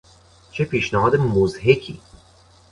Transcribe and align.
چه 0.51 0.65
پیشنهاد 0.65 1.15
مضحکی! 1.15 1.99